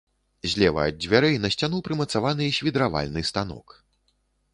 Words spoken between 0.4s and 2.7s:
Злева ад дзвярэй на сцяну прымацаваны